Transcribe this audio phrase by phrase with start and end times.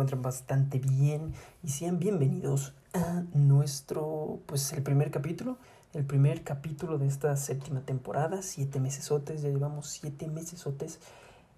[0.00, 5.58] encuentren bastante bien y sean bienvenidos a nuestro, pues el primer capítulo,
[5.92, 11.00] el primer capítulo de esta séptima temporada, siete mesesotes, ya llevamos siete mesesotes,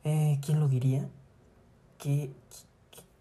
[0.03, 1.07] eh, ¿quién lo diría?
[1.99, 2.33] ¿Qué,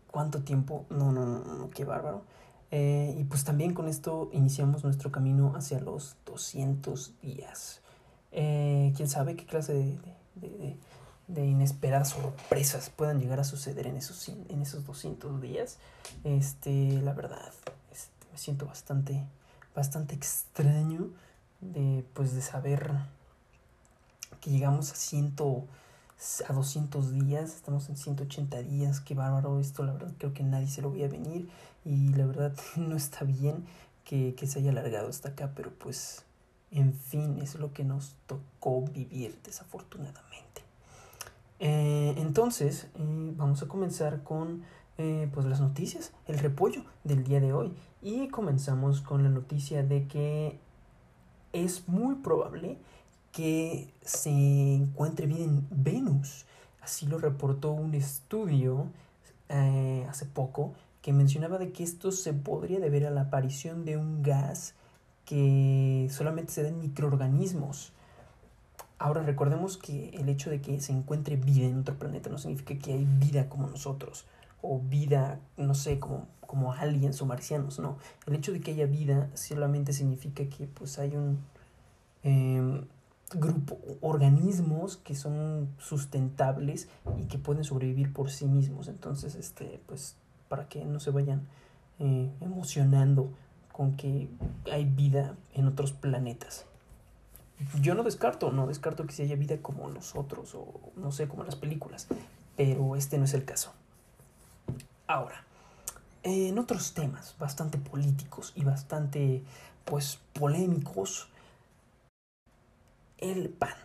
[0.10, 0.88] cuánto tiempo?
[0.90, 2.24] No, no, no, no, qué bárbaro.
[2.72, 7.82] Eh, y pues también con esto iniciamos nuestro camino hacia los 200 días.
[8.32, 10.00] Eh, ¿Quién sabe qué clase
[10.34, 10.78] de
[11.28, 15.78] inesperadas sorpresas puedan llegar a suceder en esos, en esos 200 días.
[16.24, 17.54] Este, la verdad,
[17.92, 19.24] este, me siento bastante,
[19.74, 21.10] bastante extraño
[21.62, 22.92] de, pues, de saber
[24.42, 25.66] que llegamos a, ciento,
[26.48, 30.68] a 200 días, estamos en 180 días, qué bárbaro esto, la verdad creo que nadie
[30.68, 31.50] se lo veía venir
[31.86, 33.66] y la verdad no está bien
[34.04, 36.24] que, que se haya alargado hasta acá, pero pues,
[36.72, 40.71] en fin, es lo que nos tocó vivir desafortunadamente.
[41.64, 44.64] Eh, entonces, eh, vamos a comenzar con
[44.98, 47.72] eh, pues las noticias, el repollo del día de hoy.
[48.02, 50.58] Y comenzamos con la noticia de que
[51.54, 52.80] es muy probable
[53.32, 56.48] que se encuentre bien en Venus.
[56.82, 58.88] Así lo reportó un estudio
[60.08, 64.24] hace poco que mencionaba de que esto se podría deber a la aparición de un
[64.24, 64.76] gas
[65.26, 67.92] que solamente se da en microorganismos.
[69.02, 72.78] Ahora recordemos que el hecho de que se encuentre vida en otro planeta no significa
[72.78, 74.28] que hay vida como nosotros
[74.62, 77.98] o vida, no sé, como, como aliens o marcianos, no.
[78.28, 81.40] El hecho de que haya vida solamente significa que pues hay un
[82.22, 82.86] eh,
[83.34, 86.88] grupo, organismos que son sustentables
[87.18, 88.88] y que pueden sobrevivir por sí mismos.
[88.88, 90.16] Entonces, este, pues,
[90.48, 91.48] para que no se vayan
[91.98, 93.34] eh, emocionando
[93.72, 94.30] con que
[94.72, 96.68] hay vida en otros planetas
[97.82, 101.44] yo no descarto, no descarto que se haya vida como nosotros o no sé, como
[101.44, 102.08] las películas,
[102.56, 103.74] pero este no es el caso.
[105.08, 105.44] Ahora,
[106.24, 109.44] en otros temas bastante políticos y bastante,
[109.86, 111.30] pues, polémicos,
[113.18, 113.76] el PAN.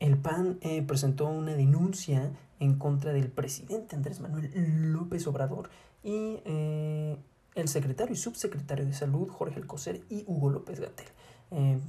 [0.00, 5.70] El PAN eh, presentó una denuncia en contra del presidente Andrés Manuel López Obrador
[6.02, 7.16] y eh,
[7.54, 11.06] el secretario y subsecretario de Salud Jorge Alcocer y Hugo López Gatel
[11.50, 11.80] eh,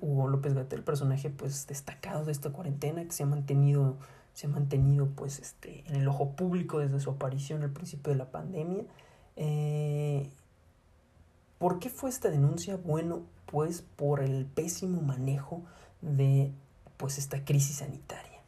[0.00, 3.96] Hugo López Gatel, personaje pues destacado de esta cuarentena que se ha mantenido,
[4.34, 8.18] se ha mantenido pues este, en el ojo público desde su aparición al principio de
[8.18, 8.84] la pandemia.
[9.36, 10.28] Eh,
[11.58, 12.76] ¿Por qué fue esta denuncia?
[12.76, 15.62] Bueno, pues por el pésimo manejo
[16.00, 16.52] de
[16.96, 18.40] pues esta crisis sanitaria.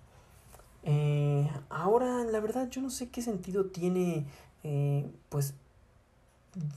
[0.82, 4.26] Eh, ahora, la verdad, yo no sé qué sentido tiene
[4.62, 5.54] eh, pues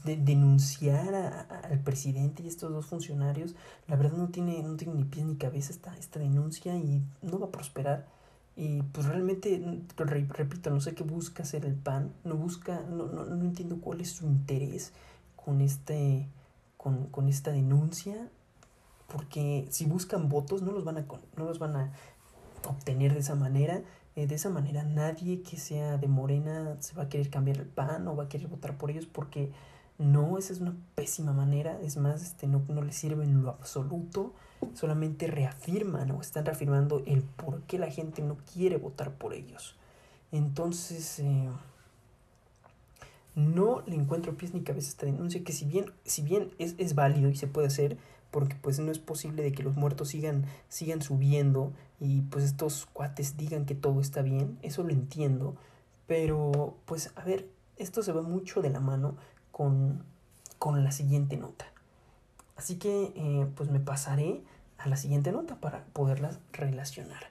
[0.04, 3.54] de denunciar al presidente y estos dos funcionarios,
[3.86, 7.38] la verdad no tiene, no tiene ni pies ni cabeza esta, esta denuncia y no
[7.38, 8.06] va a prosperar.
[8.56, 9.62] Y pues realmente,
[9.96, 14.00] repito, no sé qué busca hacer el PAN, no busca, no, no, no entiendo cuál
[14.00, 14.92] es su interés
[15.36, 16.28] con, este,
[16.76, 18.28] con, con esta denuncia,
[19.06, 21.06] porque si buscan votos no los van a,
[21.36, 21.92] no los van a
[22.66, 23.82] obtener de esa manera.
[24.18, 27.66] Eh, de esa manera nadie que sea de Morena se va a querer cambiar el
[27.66, 29.52] PAN o va a querer votar por ellos porque
[29.96, 31.78] no, esa es una pésima manera.
[31.84, 34.34] Es más, este, no, no les sirve en lo absoluto.
[34.74, 39.76] Solamente reafirman o están reafirmando el por qué la gente no quiere votar por ellos.
[40.32, 41.48] Entonces, eh,
[43.36, 46.74] no le encuentro pies ni cabeza a esta denuncia, que si bien, si bien es,
[46.78, 47.96] es válido y se puede hacer,
[48.32, 52.86] porque pues no es posible de que los muertos sigan, sigan subiendo y pues estos
[52.86, 55.56] cuates digan que todo está bien, eso lo entiendo,
[56.06, 59.16] pero pues a ver, esto se va mucho de la mano
[59.52, 60.04] con,
[60.58, 61.66] con la siguiente nota.
[62.56, 64.42] Así que eh, pues me pasaré
[64.78, 67.30] a la siguiente nota para poderlas relacionar.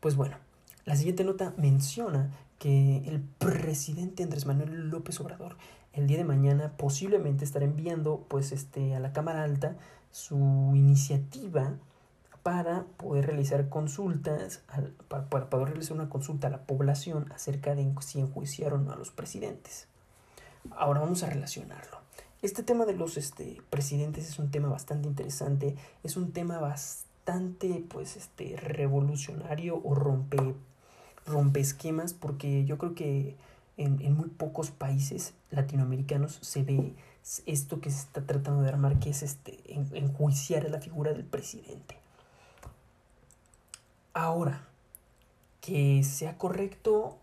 [0.00, 0.36] Pues bueno,
[0.84, 5.56] la siguiente nota menciona que el presidente Andrés Manuel López Obrador
[5.92, 9.76] el día de mañana posiblemente estará enviando pues este a la Cámara Alta
[10.10, 10.36] su
[10.74, 11.74] iniciativa
[12.48, 14.62] para poder realizar consultas,
[15.08, 19.86] para, poder realizar una consulta a la población acerca de si enjuiciaron a los presidentes.
[20.70, 21.98] Ahora vamos a relacionarlo.
[22.40, 27.84] Este tema de los este, presidentes es un tema bastante interesante, es un tema bastante
[27.86, 30.54] pues, este, revolucionario o rompe,
[31.26, 33.36] rompe esquemas porque yo creo que
[33.76, 36.94] en, muy pocos países latinoamericanos se ve
[37.44, 39.58] esto que se está tratando de armar, que es este,
[39.92, 41.97] enjuiciar a la figura del presidente.
[44.18, 44.64] Ahora,
[45.60, 47.18] que sea correcto,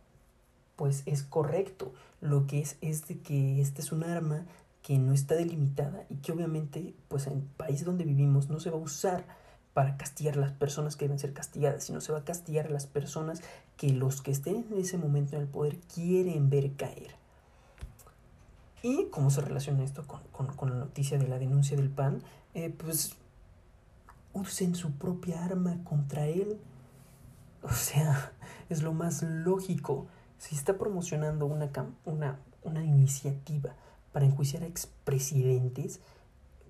[0.78, 1.92] pues es correcto.
[2.22, 4.46] Lo que es es que este es un arma
[4.82, 8.70] que no está delimitada y que obviamente, pues en el país donde vivimos no se
[8.70, 9.26] va a usar
[9.74, 12.70] para castigar a las personas que deben ser castigadas, sino se va a castigar a
[12.70, 13.42] las personas
[13.76, 17.14] que los que estén en ese momento en el poder quieren ver caer.
[18.84, 22.22] ¿Y cómo se relaciona esto con, la noticia de la denuncia del PAN?
[22.54, 23.18] Eh, pues
[24.32, 26.58] usen su propia arma contra él.
[27.66, 28.32] O sea,
[28.70, 30.08] es lo más lógico.
[30.38, 31.70] Si está promocionando una,
[32.06, 33.74] una, una iniciativa
[34.12, 36.00] para enjuiciar a expresidentes,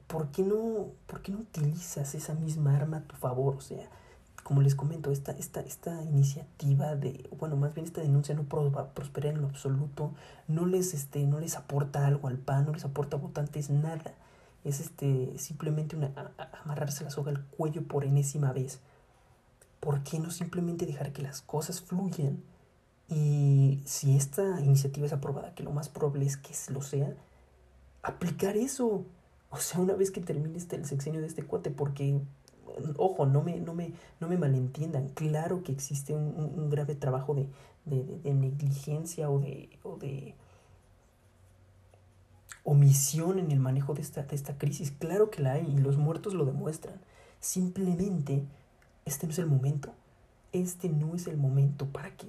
[0.07, 3.55] ¿por qué, no, ¿por qué no utilizas esa misma arma a tu favor?
[3.55, 3.89] O sea,
[4.43, 9.29] como les comento, esta, esta, esta iniciativa de, bueno, más bien esta denuncia no prospera
[9.29, 10.11] en lo absoluto,
[10.47, 14.13] no les, este, no les aporta algo al PAN, no les aporta votantes, nada.
[14.63, 16.11] Es este, simplemente una,
[16.63, 18.79] amarrarse la soga al cuello por enésima vez.
[19.85, 22.41] ¿Por qué no simplemente dejar que las cosas fluyan?
[23.07, 27.13] Y si esta iniciativa es aprobada, que lo más probable es que lo sea,
[28.01, 29.05] aplicar eso.
[29.51, 32.19] O sea, una vez que termine este, el sexenio de este cuate, porque
[32.97, 37.47] ojo, no me, no me, no me malentiendan, claro que existe un, grave trabajo de,
[38.33, 40.33] negligencia o de, o de
[42.63, 45.97] omisión en el manejo de esta, de esta crisis, claro que la hay y los
[45.97, 46.99] muertos lo demuestran.
[47.39, 48.43] Simplemente,
[49.05, 49.93] este no es el momento,
[50.51, 52.27] este no es el momento para que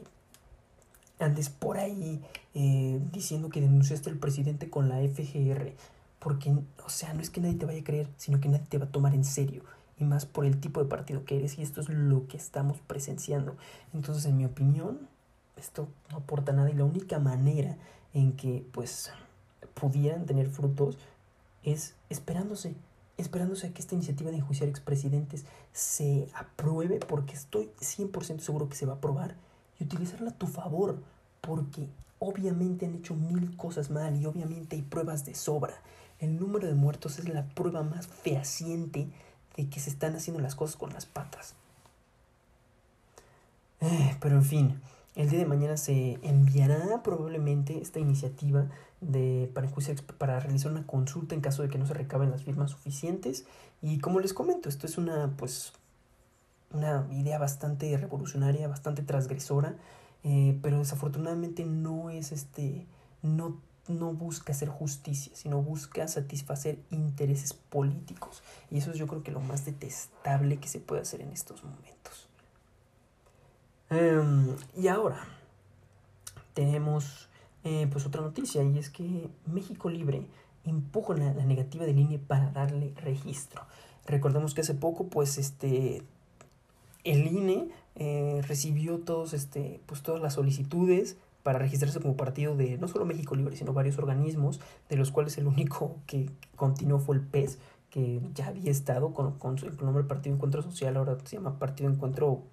[1.18, 2.22] andes por ahí
[2.54, 5.72] eh, diciendo que denunciaste al presidente con la FGR,
[6.18, 8.78] porque, o sea, no es que nadie te vaya a creer, sino que nadie te
[8.78, 9.62] va a tomar en serio
[9.98, 12.78] y más por el tipo de partido que eres y esto es lo que estamos
[12.86, 13.56] presenciando.
[13.94, 15.08] Entonces, en mi opinión,
[15.56, 17.76] esto no aporta nada y la única manera
[18.12, 19.10] en que pues
[19.74, 20.98] pudieran tener frutos
[21.62, 22.74] es esperándose,
[23.16, 28.76] esperándose a que esta iniciativa de enjuiciar expresidentes se apruebe porque estoy 100% seguro que
[28.76, 29.36] se va a aprobar
[29.78, 30.98] y utilizarla a tu favor
[31.40, 35.74] porque obviamente han hecho mil cosas mal y obviamente hay pruebas de sobra.
[36.18, 39.08] El número de muertos es la prueba más fehaciente
[39.56, 41.54] de que se están haciendo las cosas con las patas.
[43.80, 44.80] Eh, pero en fin,
[45.14, 48.66] el día de mañana se enviará probablemente esta iniciativa
[49.00, 49.68] de, para,
[50.18, 53.46] para realizar una consulta en caso de que no se recaben las firmas suficientes.
[53.82, 55.72] Y como les comento, esto es una, pues,
[56.72, 59.76] una idea bastante revolucionaria, bastante transgresora,
[60.24, 62.86] eh, pero desafortunadamente no es este,
[63.22, 68.42] no no busca hacer justicia, sino busca satisfacer intereses políticos.
[68.70, 71.62] Y eso es yo creo que lo más detestable que se puede hacer en estos
[71.62, 72.28] momentos.
[73.90, 75.24] Em, y ahora
[76.54, 77.28] tenemos
[77.68, 80.22] eh, pues otra noticia y es que México Libre
[80.64, 83.62] empuja la, negativa del INE para darle registro.
[84.06, 86.04] Recordemos que hace poco pues este
[87.02, 87.66] el INE
[87.96, 93.04] eh, recibió todos este pues todas las solicitudes para registrarse como partido de no solo
[93.04, 97.58] México Libre, sino varios organismos, de los cuales el único que continuó fue el PES,
[97.90, 101.90] que ya había estado con, con, el nombre Partido Encuentro Social, ahora se llama Partido
[101.90, 102.44] Encuentro,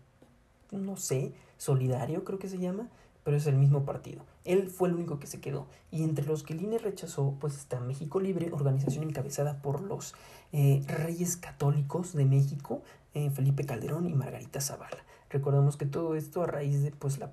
[0.71, 2.89] no sé, Solidario creo que se llama,
[3.23, 4.23] pero es el mismo partido.
[4.45, 5.67] Él fue el único que se quedó.
[5.91, 10.13] Y entre los que el INE rechazó, pues está México Libre, organización encabezada por los
[10.51, 12.81] eh, Reyes Católicos de México,
[13.13, 15.03] eh, Felipe Calderón y Margarita Zavala.
[15.29, 17.31] Recordamos que todo esto a raíz de pues la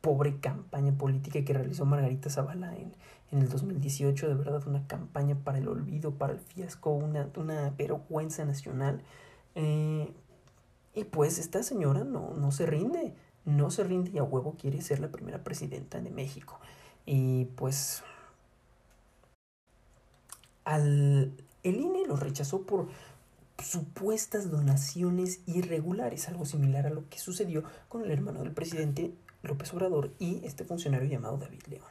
[0.00, 2.92] pobre campaña política que realizó Margarita Zavala en,
[3.32, 7.70] en el 2018, de verdad una campaña para el olvido, para el fiasco, una, una
[7.70, 9.02] vergüenza nacional.
[9.54, 10.12] Eh,
[10.94, 14.80] y pues esta señora no, no se rinde, no se rinde y a huevo quiere
[14.82, 16.58] ser la primera presidenta de México.
[17.06, 18.02] Y pues
[20.64, 21.32] al,
[21.62, 22.88] el INE lo rechazó por
[23.58, 29.72] supuestas donaciones irregulares, algo similar a lo que sucedió con el hermano del presidente López
[29.74, 31.88] Obrador y este funcionario llamado David León,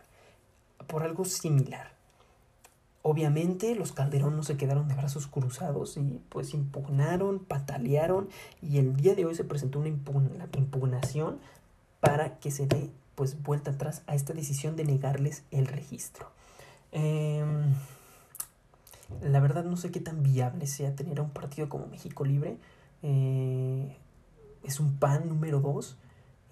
[0.88, 1.99] por algo similar.
[3.02, 8.28] Obviamente los Calderón no se quedaron de brazos cruzados y pues impugnaron, patalearon
[8.62, 11.40] y el día de hoy se presentó una impugnación
[12.02, 16.30] para que se dé pues vuelta atrás a esta decisión de negarles el registro.
[16.92, 17.74] Em,
[19.22, 22.58] la verdad no sé qué tan viable sea tener a un partido como México Libre.
[23.02, 23.96] Eh,
[24.64, 25.98] es un pan número dos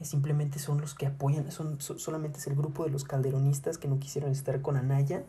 [0.06, 4.00] simplemente son los que apoyan, son, solamente es el grupo de los calderonistas que no
[4.00, 5.24] quisieron estar con Anaya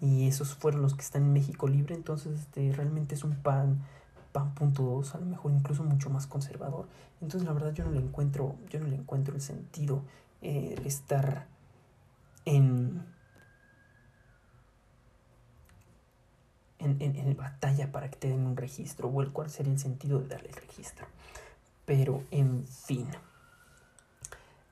[0.00, 3.80] y esos fueron los que están en México Libre, entonces este, realmente es un pan
[4.34, 6.88] pan punto dos, a lo mejor incluso mucho más conservador.
[7.22, 10.02] Entonces la verdad yo no le encuentro, yo no le encuentro el sentido
[10.42, 11.46] eh, estar
[12.44, 13.06] en,
[16.80, 19.78] en, en, en, batalla para que te den un registro o el cuál sería el
[19.78, 21.06] sentido de darle el registro.
[21.86, 23.06] Pero en fin.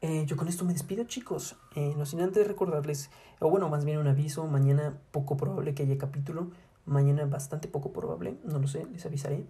[0.03, 1.57] Eh, yo con esto me despido, chicos.
[1.77, 5.85] Eh, no sin antes recordarles, o bueno, más bien un aviso: mañana poco probable que
[5.85, 6.51] haya capítulo.
[6.85, 9.47] Mañana bastante poco probable, no lo sé, les avisaré.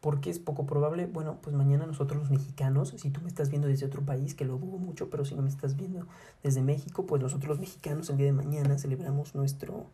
[0.00, 1.04] ¿Por qué es poco probable?
[1.04, 4.46] Bueno, pues mañana nosotros los mexicanos, si tú me estás viendo desde otro país, que
[4.46, 6.06] lo dudo mucho, pero si no me estás viendo
[6.42, 9.86] desde México, pues nosotros los mexicanos el día de mañana celebramos nuestro,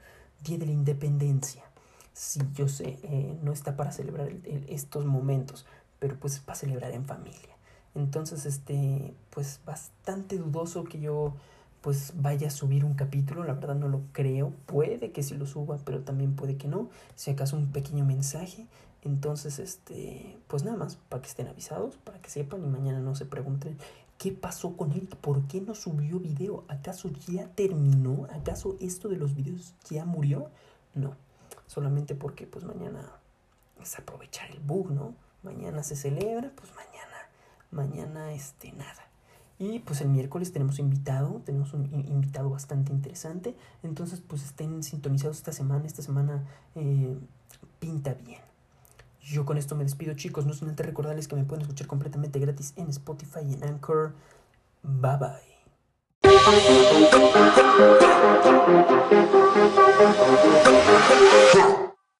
[0.44, 1.64] Día de la Independencia.
[2.12, 4.30] Sí, yo sé, eh, no está para celebrar
[4.68, 5.66] estos momentos,
[5.98, 7.55] pero pues para celebrar en familia.
[7.96, 11.34] Entonces, este, pues bastante dudoso que yo
[11.80, 15.46] pues vaya a subir un capítulo, la verdad no lo creo, puede que sí lo
[15.46, 18.66] suba, pero también puede que no, si acaso un pequeño mensaje,
[19.04, 23.14] entonces, este, pues nada más, para que estén avisados, para que sepan y mañana no
[23.14, 23.78] se pregunten
[24.18, 29.16] qué pasó con él, por qué no subió video, acaso ya terminó, acaso esto de
[29.16, 30.50] los videos ya murió,
[30.94, 31.14] no,
[31.68, 33.12] solamente porque pues mañana
[33.80, 35.14] es aprovechar el bug, ¿no?
[35.44, 36.95] Mañana se celebra, pues mañana,
[37.70, 39.06] mañana este nada.
[39.58, 43.54] Y pues el miércoles tenemos invitado, tenemos un invitado bastante interesante.
[43.82, 46.44] Entonces pues estén sintonizados esta semana, esta semana
[46.74, 47.16] eh,
[47.78, 48.40] pinta bien.
[49.22, 52.38] Yo con esto me despido chicos, no sin antes recordarles que me pueden escuchar completamente
[52.38, 54.14] gratis en Spotify y en Anchor.
[54.82, 55.56] Bye bye.